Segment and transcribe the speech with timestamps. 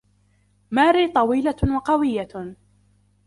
[0.71, 2.55] ماري طويلة وقويّة.